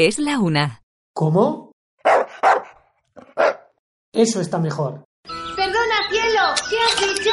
Es 0.00 0.18
la 0.20 0.38
una. 0.38 0.84
¿Cómo? 1.12 1.72
Eso 4.12 4.40
está 4.40 4.60
mejor. 4.60 5.02
Perdona, 5.56 6.08
cielo, 6.08 6.54
¿qué 6.70 6.76
has 6.78 7.00
dicho? 7.00 7.32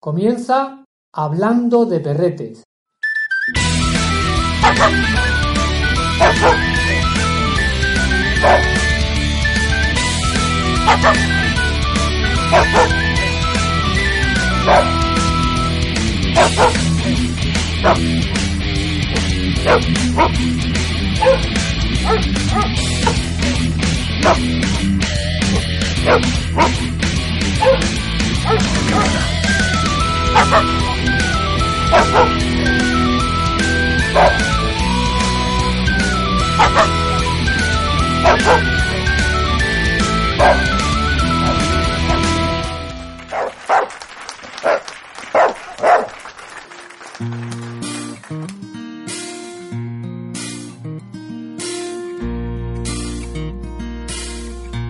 Comienza 0.00 0.82
hablando 1.12 1.84
de 1.84 2.00
perretes. 2.00 2.64
Oh! 17.86 18.24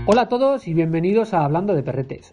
Hola 0.07 0.23
a 0.23 0.29
todos 0.29 0.69
y 0.69 0.75
bienvenidos 0.75 1.33
a 1.33 1.47
Hablando 1.47 1.75
de 1.75 1.83
Perretes. 1.83 2.31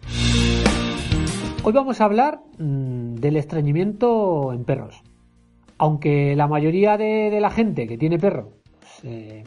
Hoy 1.62 1.72
vamos 1.72 2.02
a 2.02 2.04
hablar 2.04 2.42
mm, 2.58 3.14
del 3.14 3.38
estreñimiento 3.38 4.52
en 4.52 4.64
perros. 4.64 5.02
Aunque 5.78 6.36
la 6.36 6.46
mayoría 6.46 6.98
de, 6.98 7.38
la 7.40 7.48
gente 7.48 7.86
que 7.86 7.96
tiene 7.96 8.18
perro 8.18 8.50
pues, 8.78 9.04
eh, 9.04 9.44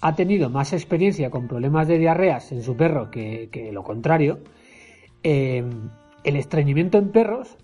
ha 0.00 0.16
tenido 0.16 0.50
más 0.50 0.72
experiencia 0.72 1.30
con 1.30 1.46
problemas 1.46 1.86
de 1.86 1.98
diarreas 1.98 2.50
en 2.50 2.64
su 2.64 2.76
perro 2.76 3.08
que, 3.12 3.50
que 3.52 3.70
lo 3.70 3.84
contrario, 3.84 4.40
eh, 5.22 5.62
el 6.24 6.34
estreñimiento 6.34 6.98
en 6.98 7.12
perros, 7.12 7.56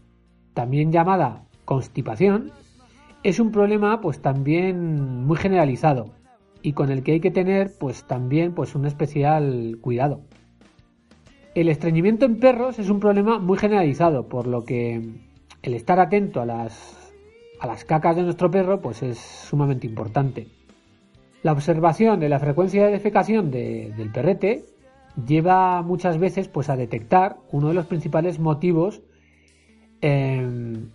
también 0.54 0.92
llamada 0.92 1.42
constipación, 1.64 2.52
es 3.24 3.40
un 3.40 3.50
problema 3.50 4.00
pues 4.00 4.22
también 4.22 5.26
muy 5.26 5.36
generalizado 5.36 6.15
y 6.66 6.72
con 6.72 6.90
el 6.90 7.04
que 7.04 7.12
hay 7.12 7.20
que 7.20 7.30
tener 7.30 7.70
pues 7.78 8.02
también 8.08 8.52
pues 8.52 8.74
un 8.74 8.86
especial 8.86 9.78
cuidado. 9.80 10.22
El 11.54 11.68
estreñimiento 11.68 12.26
en 12.26 12.40
perros 12.40 12.80
es 12.80 12.90
un 12.90 12.98
problema 12.98 13.38
muy 13.38 13.56
generalizado, 13.56 14.26
por 14.28 14.48
lo 14.48 14.64
que 14.64 15.00
el 15.62 15.74
estar 15.74 16.00
atento 16.00 16.40
a 16.40 16.44
las, 16.44 17.12
a 17.60 17.68
las 17.68 17.84
cacas 17.84 18.16
de 18.16 18.24
nuestro 18.24 18.50
perro 18.50 18.80
pues 18.80 19.00
es 19.04 19.16
sumamente 19.16 19.86
importante. 19.86 20.48
La 21.44 21.52
observación 21.52 22.18
de 22.18 22.28
la 22.28 22.40
frecuencia 22.40 22.84
de 22.84 22.90
defecación 22.90 23.52
de- 23.52 23.92
del 23.96 24.10
perrete 24.10 24.64
lleva 25.24 25.82
muchas 25.82 26.18
veces 26.18 26.48
pues 26.48 26.68
a 26.68 26.74
detectar 26.76 27.36
uno 27.52 27.68
de 27.68 27.74
los 27.74 27.86
principales 27.86 28.40
motivos 28.40 29.02
em, 30.00 30.88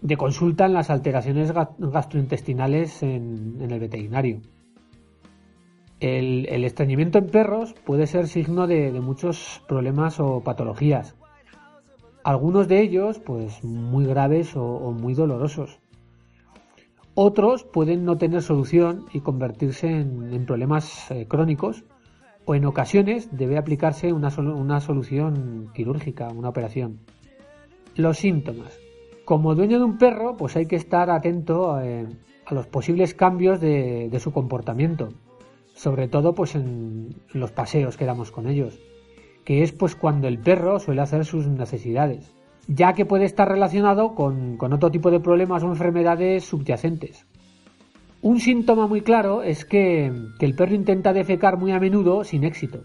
de 0.00 0.16
consulta 0.16 0.64
en 0.64 0.72
las 0.72 0.88
alteraciones 0.88 1.52
ga- 1.54 1.74
gastrointestinales 1.78 3.02
en 3.02 3.58
el 3.60 3.78
veterinario. 3.80 4.40
El, 6.00 6.64
estreñimiento 6.64 7.18
en 7.18 7.26
perros 7.26 7.74
puede 7.84 8.06
ser 8.06 8.28
signo 8.28 8.66
de, 8.68 8.92
muchos 9.00 9.62
problemas 9.66 10.20
o 10.20 10.40
patologías. 10.40 11.16
Algunos 12.22 12.68
de 12.68 12.80
ellos, 12.80 13.18
pues 13.18 13.64
muy 13.64 14.06
graves 14.06 14.54
o, 14.54 14.92
muy 14.92 15.14
dolorosos. 15.14 15.80
Otros 17.14 17.64
pueden 17.64 18.04
no 18.04 18.16
tener 18.16 18.42
solución 18.42 19.06
y 19.12 19.20
convertirse 19.20 19.88
en, 19.88 20.46
problemas 20.46 21.10
eh, 21.10 21.26
crónicos 21.26 21.84
o 22.44 22.54
en 22.54 22.64
ocasiones 22.64 23.36
debe 23.36 23.58
aplicarse 23.58 24.12
una, 24.12 24.30
solu- 24.30 24.54
una 24.54 24.80
solución 24.80 25.70
quirúrgica, 25.74 26.28
una 26.28 26.50
operación. 26.50 27.00
Los 27.96 28.18
síntomas. 28.18 28.78
Como 29.24 29.56
dueño 29.56 29.78
de 29.78 29.84
un 29.84 29.98
perro, 29.98 30.36
pues 30.36 30.54
hay 30.56 30.66
que 30.66 30.76
estar 30.76 31.10
atento 31.10 31.80
eh, 31.80 32.06
a 32.46 32.54
los 32.54 32.68
posibles 32.68 33.14
cambios 33.14 33.60
de 33.60 34.16
su 34.20 34.32
comportamiento, 34.32 35.08
sobre 35.78 36.08
todo 36.08 36.34
pues 36.34 36.56
en 36.56 37.14
los 37.32 37.52
paseos 37.52 37.96
que 37.96 38.04
damos 38.04 38.32
con 38.32 38.48
ellos, 38.48 38.80
que 39.44 39.62
es 39.62 39.70
pues 39.70 39.94
cuando 39.94 40.26
el 40.26 40.40
perro 40.40 40.80
suele 40.80 41.02
hacer 41.02 41.24
sus 41.24 41.46
necesidades, 41.46 42.34
ya 42.66 42.94
que 42.94 43.06
puede 43.06 43.24
estar 43.24 43.48
relacionado 43.48 44.16
con, 44.16 44.56
con 44.56 44.72
otro 44.72 44.90
tipo 44.90 45.12
de 45.12 45.20
problemas 45.20 45.62
o 45.62 45.68
enfermedades 45.68 46.44
subyacentes. 46.44 47.26
Un 48.22 48.40
síntoma 48.40 48.88
muy 48.88 49.02
claro 49.02 49.44
es 49.44 49.64
que, 49.64 50.12
que 50.40 50.46
el 50.46 50.56
perro 50.56 50.74
intenta 50.74 51.12
defecar 51.12 51.58
muy 51.58 51.70
a 51.70 51.78
menudo 51.78 52.24
sin 52.24 52.42
éxito. 52.42 52.82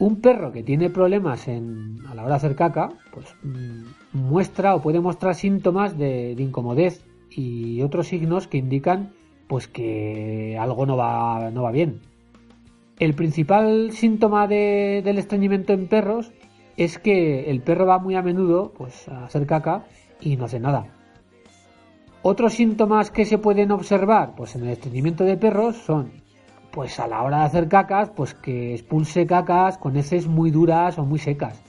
Un 0.00 0.20
perro 0.20 0.50
que 0.50 0.64
tiene 0.64 0.90
problemas 0.90 1.46
en, 1.46 1.98
a 2.08 2.14
la 2.16 2.22
hora 2.22 2.30
de 2.32 2.36
hacer 2.38 2.56
caca, 2.56 2.88
pues 3.12 3.36
mm, 3.44 4.18
muestra 4.18 4.74
o 4.74 4.82
puede 4.82 4.98
mostrar 4.98 5.36
síntomas 5.36 5.96
de, 5.96 6.34
de 6.34 6.42
incomodez 6.42 7.04
y 7.30 7.80
otros 7.82 8.08
signos 8.08 8.48
que 8.48 8.58
indican 8.58 9.12
pues 9.52 9.68
que 9.68 10.56
algo 10.58 10.86
no 10.86 10.96
va, 10.96 11.50
no 11.50 11.64
va 11.64 11.70
bien. 11.72 12.00
El 12.98 13.12
principal 13.12 13.92
síntoma 13.92 14.46
de- 14.46 15.02
del 15.04 15.18
estreñimiento 15.18 15.74
en 15.74 15.88
perros 15.88 16.32
es 16.78 16.98
que 16.98 17.50
el 17.50 17.60
perro 17.60 17.84
va 17.84 17.98
muy 17.98 18.14
a 18.14 18.22
menudo 18.22 18.72
pues, 18.74 19.06
a 19.08 19.26
hacer 19.26 19.44
caca 19.44 19.84
y 20.22 20.38
no 20.38 20.46
hace 20.46 20.58
nada. 20.58 20.86
Otros 22.22 22.54
síntomas 22.54 23.10
que 23.10 23.26
se 23.26 23.36
pueden 23.36 23.72
observar 23.72 24.34
pues, 24.34 24.56
en 24.56 24.62
el 24.62 24.70
estreñimiento 24.70 25.22
de 25.24 25.36
perros 25.36 25.76
son 25.76 26.12
pues 26.70 26.98
a 26.98 27.06
la 27.06 27.22
hora 27.22 27.40
de 27.40 27.44
hacer 27.44 27.68
cacas, 27.68 28.08
pues 28.08 28.32
que 28.32 28.72
expulse 28.72 29.26
cacas 29.26 29.76
con 29.76 29.98
heces 29.98 30.28
muy 30.28 30.50
duras 30.50 30.98
o 30.98 31.04
muy 31.04 31.18
secas. 31.18 31.62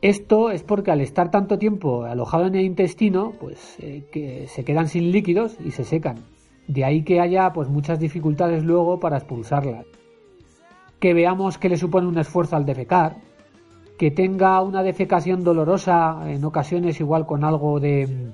Esto 0.00 0.48
es 0.50 0.62
porque 0.62 0.92
al 0.92 1.02
estar 1.02 1.30
tanto 1.30 1.58
tiempo 1.58 2.04
alojado 2.04 2.46
en 2.46 2.54
el 2.54 2.64
intestino, 2.64 3.34
pues 3.38 3.76
eh, 3.80 4.06
que 4.10 4.46
se 4.48 4.64
quedan 4.64 4.88
sin 4.88 5.12
líquidos 5.12 5.58
y 5.62 5.70
se 5.70 5.84
secan. 5.84 6.32
De 6.66 6.84
ahí 6.84 7.02
que 7.02 7.20
haya 7.20 7.52
pues 7.52 7.68
muchas 7.68 7.98
dificultades 7.98 8.64
luego 8.64 8.98
para 9.00 9.18
expulsarlas. 9.18 9.86
Que 10.98 11.14
veamos 11.14 11.58
que 11.58 11.68
le 11.68 11.76
supone 11.76 12.06
un 12.06 12.18
esfuerzo 12.18 12.56
al 12.56 12.64
defecar, 12.64 13.16
que 13.98 14.10
tenga 14.10 14.60
una 14.62 14.82
defecación 14.82 15.44
dolorosa 15.44 16.22
en 16.26 16.44
ocasiones 16.44 17.00
igual 17.00 17.26
con 17.26 17.44
algo 17.44 17.78
de, 17.78 18.32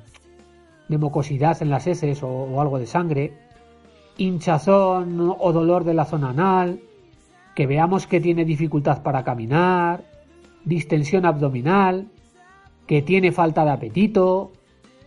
de 0.88 1.56
en 1.60 1.70
las 1.70 1.86
heces 1.86 2.22
o, 2.22 2.28
o 2.28 2.60
algo 2.60 2.78
de 2.78 2.86
sangre, 2.86 3.32
hinchazón 4.16 5.34
o 5.38 5.52
dolor 5.52 5.84
de 5.84 5.94
la 5.94 6.04
zona 6.04 6.30
anal, 6.30 6.80
que 7.54 7.66
veamos 7.66 8.06
que 8.06 8.20
tiene 8.20 8.44
dificultad 8.44 9.02
para 9.02 9.24
caminar, 9.24 10.04
distensión 10.64 11.26
abdominal, 11.26 12.08
que 12.86 13.02
tiene 13.02 13.32
falta 13.32 13.64
de 13.64 13.70
apetito, 13.70 14.52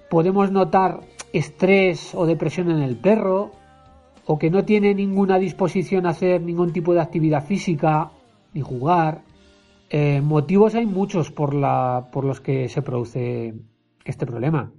podemos 0.09 0.51
notar 0.51 1.01
estrés 1.33 2.13
o 2.15 2.25
depresión 2.25 2.69
en 2.71 2.81
el 2.81 2.95
perro, 2.95 3.51
o 4.25 4.39
que 4.39 4.49
no 4.49 4.63
tiene 4.63 4.93
ninguna 4.93 5.37
disposición 5.37 6.05
a 6.05 6.11
hacer 6.11 6.41
ningún 6.41 6.71
tipo 6.71 6.93
de 6.93 7.01
actividad 7.01 7.45
física 7.45 8.11
ni 8.53 8.61
jugar. 8.61 9.23
Eh, 9.89 10.21
motivos 10.21 10.75
hay 10.75 10.85
muchos 10.85 11.31
por, 11.31 11.53
la, 11.53 12.09
por 12.11 12.23
los 12.23 12.39
que 12.39 12.69
se 12.69 12.81
produce 12.81 13.53
este 14.05 14.25
problema. 14.25 14.71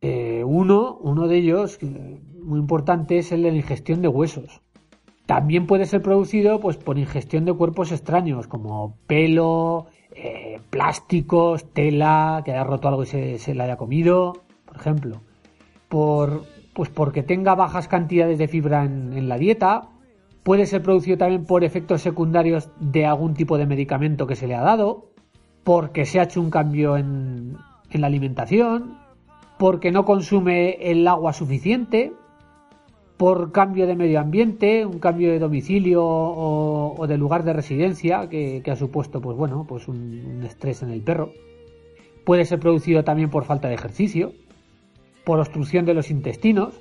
Eh, 0.00 0.42
uno, 0.44 0.98
uno 1.00 1.28
de 1.28 1.36
ellos, 1.36 1.78
eh, 1.82 2.20
muy 2.42 2.58
importante, 2.58 3.18
es 3.18 3.32
el 3.32 3.42
de 3.42 3.50
la 3.50 3.56
ingestión 3.56 4.02
de 4.02 4.08
huesos. 4.08 4.62
También 5.26 5.66
puede 5.66 5.86
ser 5.86 6.02
producido 6.02 6.60
pues, 6.60 6.76
por 6.76 6.98
ingestión 6.98 7.44
de 7.44 7.54
cuerpos 7.54 7.92
extraños, 7.92 8.46
como 8.46 8.98
pelo, 9.06 9.86
plásticos, 10.70 11.72
tela, 11.72 12.42
que 12.44 12.52
haya 12.52 12.62
roto 12.62 12.88
algo 12.88 13.02
y 13.02 13.06
se, 13.06 13.38
se 13.38 13.54
la 13.54 13.64
haya 13.64 13.76
comido, 13.76 14.43
ejemplo. 14.76 15.20
Por, 15.88 16.44
pues 16.74 16.88
porque 16.88 17.22
tenga 17.22 17.54
bajas 17.54 17.88
cantidades 17.88 18.38
de 18.38 18.48
fibra 18.48 18.84
en, 18.84 19.28
la 19.28 19.38
dieta. 19.38 19.88
Puede 20.42 20.66
ser 20.66 20.82
producido 20.82 21.18
también 21.18 21.44
por 21.44 21.64
efectos 21.64 22.02
secundarios 22.02 22.68
de 22.80 23.06
algún 23.06 23.34
tipo 23.34 23.58
de 23.58 23.66
medicamento 23.66 24.26
que 24.26 24.36
se 24.36 24.46
le 24.46 24.54
ha 24.54 24.62
dado. 24.62 25.10
Porque 25.62 26.04
se 26.04 26.20
ha 26.20 26.24
hecho 26.24 26.40
un 26.40 26.50
cambio 26.50 26.96
en, 26.96 27.56
en 27.90 28.00
la 28.00 28.06
alimentación. 28.06 28.98
Porque 29.58 29.92
no 29.92 30.04
consume 30.04 30.90
el 30.90 31.06
agua 31.06 31.32
suficiente 31.32 32.12
por 33.16 33.52
cambio 33.52 33.86
de 33.86 33.94
medio 33.94 34.20
ambiente, 34.20 34.84
un 34.84 34.98
cambio 34.98 35.30
de 35.30 35.38
domicilio 35.38 36.02
o, 36.04 37.06
de 37.06 37.16
lugar 37.16 37.44
de 37.44 37.52
residencia 37.52 38.28
que, 38.28 38.62
ha 38.66 38.76
supuesto, 38.76 39.20
pues 39.20 39.36
bueno, 39.36 39.64
pues 39.68 39.88
un 39.88 40.42
estrés 40.44 40.82
en 40.82 40.90
el 40.90 41.00
perro. 41.00 41.30
Puede 42.24 42.44
ser 42.44 42.58
producido 42.58 43.04
también 43.04 43.30
por 43.30 43.44
falta 43.44 43.68
de 43.68 43.74
ejercicio, 43.74 44.32
por 45.24 45.38
obstrucción 45.38 45.84
de 45.86 45.94
los 45.94 46.10
intestinos, 46.10 46.80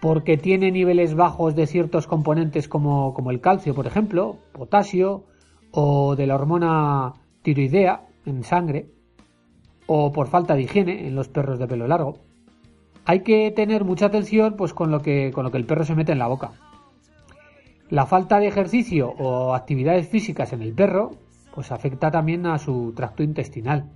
porque 0.00 0.36
tiene 0.36 0.70
niveles 0.70 1.14
bajos 1.14 1.54
de 1.54 1.66
ciertos 1.66 2.06
componentes 2.06 2.68
como, 2.68 3.14
como 3.14 3.30
el 3.30 3.40
calcio, 3.40 3.74
por 3.74 3.86
ejemplo, 3.86 4.36
potasio, 4.52 5.24
o 5.70 6.16
de 6.16 6.26
la 6.26 6.34
hormona 6.34 7.14
tiroidea 7.42 8.06
en 8.24 8.42
sangre, 8.42 8.86
o 9.86 10.12
por 10.12 10.28
falta 10.28 10.54
de 10.54 10.62
higiene 10.62 11.06
en 11.06 11.14
los 11.14 11.28
perros 11.28 11.58
de 11.58 11.66
pelo 11.66 11.86
largo. 11.86 12.18
Hay 13.04 13.20
que 13.20 13.50
tener 13.52 13.84
mucha 13.84 14.06
atención 14.06 14.56
pues, 14.56 14.74
con, 14.74 14.90
lo 14.90 15.00
que, 15.00 15.30
con 15.32 15.44
lo 15.44 15.50
que 15.50 15.58
el 15.58 15.66
perro 15.66 15.84
se 15.84 15.94
mete 15.94 16.12
en 16.12 16.18
la 16.18 16.26
boca. 16.26 16.52
La 17.88 18.04
falta 18.04 18.40
de 18.40 18.48
ejercicio 18.48 19.10
o 19.10 19.54
actividades 19.54 20.08
físicas 20.08 20.52
en 20.52 20.62
el 20.62 20.74
perro 20.74 21.12
pues 21.54 21.72
afecta 21.72 22.10
también 22.10 22.44
a 22.46 22.58
su 22.58 22.92
tracto 22.94 23.22
intestinal. 23.22 23.90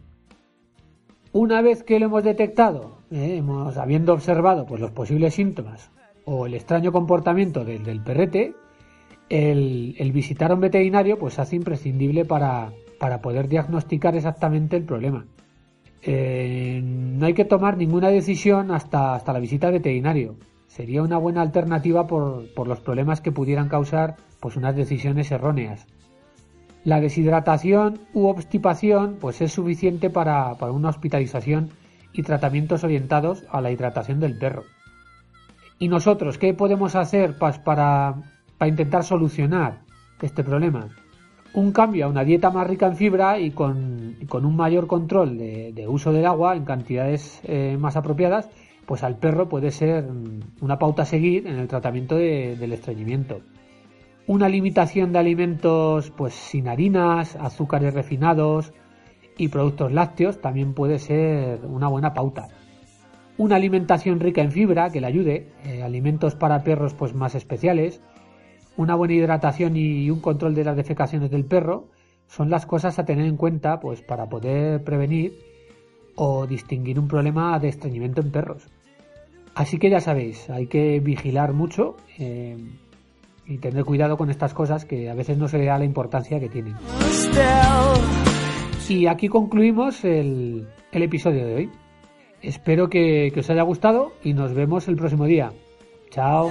Una 1.33 1.63
vez 1.63 1.85
que 1.85 2.01
lo 2.01 2.07
hemos 2.07 2.25
detectado, 2.25 2.99
eh, 3.13 3.37
hemos, 3.37 3.77
habiendo 3.77 4.13
observado 4.13 4.67
pues, 4.67 4.81
los 4.81 4.91
posibles 4.91 5.35
síntomas 5.35 5.91
o 6.25 6.47
el 6.47 6.55
extraño 6.55 6.91
comportamiento 6.91 7.65
del, 7.65 8.01
perrete, 8.03 8.55
el, 9.29 10.11
visitar 10.13 10.51
a 10.51 10.55
un 10.55 10.61
veterinario 10.61 11.19
pues 11.21 11.39
hace 11.39 11.55
imprescindible 11.55 12.25
para, 12.25 12.73
para 12.99 13.21
poder 13.21 13.47
diagnosticar 13.47 14.17
exactamente 14.17 14.77
el 14.77 14.83
problema. 14.83 15.25
Eh, 16.03 16.81
no 16.83 17.27
hay 17.27 17.35
que 17.35 17.45
tomar 17.45 17.77
ninguna 17.77 18.09
decisión 18.09 18.73
hasta, 18.73 19.15
hasta 19.15 19.33
la 19.33 19.39
visita 19.39 19.69
al 19.69 19.75
veterinario. 19.75 20.35
Sería 20.67 21.03
una 21.03 21.19
buena 21.19 21.43
alternativa 21.43 22.09
por, 22.09 22.53
por 22.55 22.67
los 22.67 22.81
problemas 22.81 23.21
que 23.21 23.31
pudieran 23.31 23.69
causar 23.69 24.17
pues 24.41 24.57
unas 24.57 24.75
decisiones 24.75 25.31
erróneas. 25.31 25.87
La 26.85 27.01
deshidratación 27.01 28.01
u 28.15 28.29
obstipación 28.29 29.19
pues 29.21 29.43
es 29.43 29.53
suficiente 29.53 30.09
para, 30.09 30.53
una 30.55 30.89
hospitalización 30.89 31.69
y 32.13 32.23
tratamientos 32.23 32.85
orientados 32.85 33.45
a 33.51 33.61
la 33.61 33.71
hidratación 33.71 34.19
del 34.19 34.39
perro. 34.39 34.65
¿Y 35.79 35.89
nosotros 35.89 36.39
qué 36.39 36.55
podemos 36.55 36.97
hacer 36.97 37.37
pues, 37.39 37.59
para, 37.59 38.15
para 38.57 38.69
intentar 38.69 39.05
solucionar 39.05 39.81
este 40.23 40.43
problema? 40.43 40.89
Un 41.53 41.73
cambio 41.73 42.07
a 42.07 42.09
una 42.09 42.25
dieta 42.25 42.51
más 42.51 42.67
rica 42.67 42.87
en 42.87 42.97
fibra 42.97 43.39
y 43.39 43.51
con, 43.51 44.17
un 44.33 44.57
mayor 44.57 44.87
control 44.87 45.37
de, 45.37 45.85
uso 45.87 46.13
del 46.13 46.25
agua 46.27 46.57
en 46.57 46.65
cantidades 46.65 47.41
eh, 47.45 47.77
más 47.79 47.97
apropiadas, 47.97 48.49
pues 48.87 49.03
al 49.03 49.17
perro 49.19 49.49
puede 49.49 49.71
ser 49.71 50.07
una 50.61 50.79
pauta 50.79 51.03
a 51.03 51.07
seguir 51.07 51.47
en 51.47 51.59
el 51.59 51.69
tratamiento 51.69 52.17
del 52.17 52.73
estreñimiento. 52.73 53.41
Una 54.31 54.49
limitación 54.49 55.13
de 55.13 55.19
alimentos 55.19 56.13
pues 56.13 56.35
sin 56.35 56.69
harinas, 56.69 57.35
azúcares 57.35 57.95
refinados 57.95 58.73
y 59.37 59.49
productos 59.49 59.91
lácteos 59.91 60.41
también 60.41 60.73
puede 60.73 61.01
ser 61.01 61.59
una 61.67 61.89
buena 61.89 62.15
pauta. 62.15 62.47
Una 63.39 63.57
alimentación 63.57 64.21
rica 64.21 64.41
en 64.41 64.53
fibra 64.53 64.91
que 64.91 65.01
le 65.01 65.09
ayude, 65.09 65.49
eh, 65.65 65.83
alimentos 65.83 66.37
para 66.37 66.63
perros 66.63 66.95
pues 66.95 67.13
más 67.13 67.35
especiales, 67.35 68.03
una 68.77 68.95
buena 68.95 69.15
hidratación 69.15 69.77
y 69.77 70.09
un 70.13 70.21
control 70.21 70.55
de 70.55 70.63
las 70.63 70.77
defecaciones 70.77 71.33
del 71.33 71.45
perro 71.45 71.89
son 72.29 72.51
las 72.51 72.67
cosas 72.67 73.01
a 73.01 73.05
tener 73.05 73.27
en 73.27 73.37
cuenta 73.37 73.81
pues 73.81 74.01
para 74.01 74.29
poder 74.29 74.85
prevenir 74.85 75.35
o 76.15 76.47
distinguir 76.47 77.01
un 77.01 77.09
problema 77.09 77.59
de 77.59 77.71
estreñimiento 77.71 78.21
en 78.21 78.31
perros. 78.31 78.69
Así 79.57 79.79
que 79.79 79.91
ya 79.91 80.01
sabéis, 80.01 80.49
hay 80.51 80.69
que 80.69 81.01
vigilar 81.01 81.53
mucho. 81.53 81.97
Eh, 82.17 82.57
y 83.51 83.59
tener 83.59 83.85
cuidado 83.85 84.17
con 84.17 84.31
estas 84.31 84.55
cosas 84.55 84.85
que 84.85 85.11
a 85.11 85.15
veces 85.15 85.37
no 85.37 85.49
se 85.49 85.59
le 85.59 85.67
da 85.67 85.77
la 85.77 85.85
importancia 85.85 86.39
que 86.39 86.49
tienen. 86.49 86.77
Y 88.89 89.07
aquí 89.07 89.29
concluimos 89.29 90.05
el, 90.05 90.67
episodio 90.93 91.47
de 91.47 91.55
hoy. 91.55 91.71
Espero 92.43 92.89
que, 92.89 93.31
que 93.35 93.41
os 93.41 93.51
haya 93.51 93.63
gustado 93.63 94.13
y 94.25 94.35
nos 94.35 94.55
vemos 94.55 94.89
el 94.89 94.97
próximo 94.97 95.27
día. 95.27 95.53
Chao. 96.11 96.51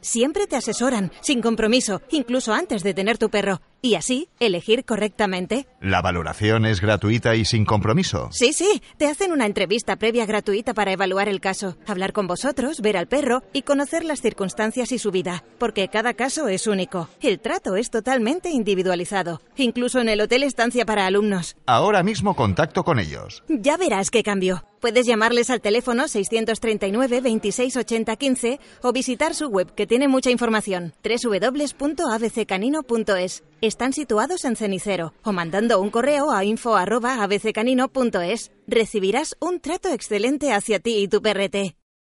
Siempre 0.00 0.46
te 0.46 0.56
asesoran, 0.56 1.10
sin 1.20 1.40
compromiso, 1.40 2.00
incluso 2.10 2.52
antes 2.52 2.82
de 2.82 2.94
tener 2.94 3.18
tu 3.18 3.28
perro 3.30 3.60
y 3.82 3.94
así 3.94 4.28
elegir 4.38 4.84
correctamente. 4.84 5.66
¿La 5.80 6.02
valoración 6.02 6.66
es 6.66 6.80
gratuita 6.80 7.36
y 7.36 7.44
sin 7.44 7.64
compromiso? 7.64 8.28
Sí, 8.32 8.52
sí, 8.52 8.82
te 8.96 9.06
hacen 9.06 9.32
una 9.32 9.46
entrevista 9.46 9.96
previa 9.96 10.26
gratuita 10.26 10.74
para 10.74 10.92
evaluar 10.92 11.28
el 11.28 11.40
caso, 11.40 11.76
hablar 11.86 12.12
con 12.12 12.26
vosotros, 12.26 12.80
ver 12.80 12.96
al 12.96 13.08
perro 13.08 13.42
y 13.52 13.62
conocer 13.62 14.04
las 14.04 14.20
circunstancias 14.20 14.92
y 14.92 14.98
su 14.98 15.10
vida, 15.10 15.44
porque 15.58 15.88
cada 15.88 16.14
caso 16.14 16.48
es 16.48 16.66
único. 16.66 17.08
El 17.20 17.40
trato 17.40 17.76
es 17.76 17.90
totalmente 17.90 18.50
individualizado, 18.50 19.40
incluso 19.56 20.00
en 20.00 20.08
el 20.08 20.20
hotel 20.20 20.42
estancia 20.42 20.84
para 20.84 21.06
alumnos. 21.06 21.56
Ahora 21.66 22.02
mismo 22.02 22.36
contacto 22.36 22.84
con 22.84 22.98
ellos. 22.98 23.42
Ya 23.48 23.76
verás 23.76 24.10
qué 24.10 24.22
cambio. 24.22 24.64
Puedes 24.80 25.06
llamarles 25.06 25.50
al 25.50 25.60
teléfono 25.60 26.08
639 26.08 27.20
26 27.20 27.76
80 27.76 28.16
15 28.16 28.60
o 28.82 28.92
visitar 28.92 29.34
su 29.34 29.48
web 29.48 29.74
que 29.74 29.86
tiene 29.86 30.08
mucha 30.08 30.30
información 30.30 30.94
www.abccanino.es. 31.04 33.42
Están 33.62 33.92
situados 33.92 34.46
en 34.46 34.56
Cenicero 34.56 35.12
o 35.22 35.32
mandando 35.32 35.82
un 35.82 35.90
correo 35.90 36.30
a 36.30 36.44
info.abccanino.es. 36.44 38.52
Recibirás 38.66 39.36
un 39.38 39.60
trato 39.60 39.90
excelente 39.90 40.54
hacia 40.54 40.80
ti 40.80 40.96
y 40.96 41.08
tu 41.08 41.20
perrete. 41.20 41.76